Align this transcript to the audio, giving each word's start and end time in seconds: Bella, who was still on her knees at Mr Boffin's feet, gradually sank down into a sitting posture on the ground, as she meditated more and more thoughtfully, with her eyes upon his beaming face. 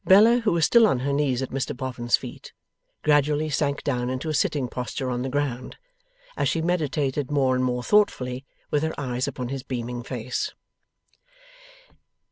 Bella, 0.03 0.39
who 0.39 0.51
was 0.51 0.65
still 0.65 0.87
on 0.87 1.01
her 1.01 1.13
knees 1.13 1.43
at 1.43 1.51
Mr 1.51 1.77
Boffin's 1.77 2.17
feet, 2.17 2.53
gradually 3.03 3.51
sank 3.51 3.83
down 3.83 4.09
into 4.09 4.29
a 4.29 4.33
sitting 4.33 4.67
posture 4.67 5.11
on 5.11 5.21
the 5.21 5.29
ground, 5.29 5.77
as 6.35 6.49
she 6.49 6.59
meditated 6.63 7.29
more 7.29 7.53
and 7.53 7.63
more 7.63 7.83
thoughtfully, 7.83 8.43
with 8.71 8.81
her 8.81 8.99
eyes 8.99 9.27
upon 9.27 9.49
his 9.49 9.61
beaming 9.61 10.01
face. 10.01 10.55